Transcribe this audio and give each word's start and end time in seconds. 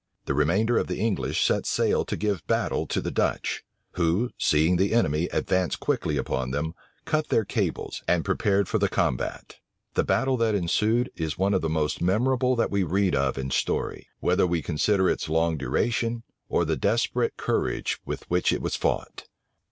The 0.25 0.33
remainder 0.33 0.79
of 0.79 0.87
the 0.87 0.97
English 0.99 1.43
set 1.43 1.67
sail 1.67 2.05
to 2.05 2.17
give 2.17 2.43
battle 2.47 2.87
to 2.87 3.01
the 3.01 3.11
Dutch; 3.11 3.63
who, 3.91 4.31
seeing 4.35 4.77
the 4.77 4.95
enemy 4.95 5.25
advance 5.25 5.75
quickly 5.75 6.17
upon 6.17 6.49
them, 6.49 6.73
cut 7.05 7.27
their 7.29 7.45
cables, 7.45 8.01
and 8.07 8.25
prepared 8.25 8.67
for 8.67 8.79
the 8.79 8.89
combat. 8.89 9.57
The 9.93 10.03
battle 10.03 10.37
that 10.37 10.55
ensued 10.55 11.11
is 11.15 11.37
one 11.37 11.53
of 11.53 11.61
the 11.61 11.69
most 11.69 12.01
memorable 12.01 12.55
that 12.55 12.71
we 12.71 12.81
read 12.81 13.13
of 13.13 13.37
in 13.37 13.51
story; 13.51 14.07
whether 14.21 14.47
we 14.47 14.63
consider 14.63 15.07
its 15.07 15.29
long 15.29 15.55
duration, 15.55 16.23
or 16.49 16.65
the 16.65 16.75
desperate 16.75 17.37
courage 17.37 17.99
with 18.03 18.27
which 18.27 18.51
it 18.51 18.61
was 18.63 18.75
fought. 18.75 19.25